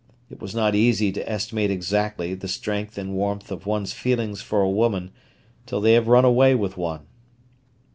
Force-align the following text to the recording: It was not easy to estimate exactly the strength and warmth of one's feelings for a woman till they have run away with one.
It 0.31 0.41
was 0.41 0.55
not 0.55 0.73
easy 0.73 1.11
to 1.11 1.31
estimate 1.31 1.69
exactly 1.69 2.33
the 2.33 2.47
strength 2.47 2.97
and 2.97 3.13
warmth 3.13 3.51
of 3.51 3.67
one's 3.67 3.93
feelings 3.93 4.41
for 4.41 4.63
a 4.63 4.67
woman 4.67 5.11
till 5.67 5.79
they 5.79 5.93
have 5.93 6.07
run 6.07 6.25
away 6.25 6.55
with 6.55 6.75
one. 6.75 7.05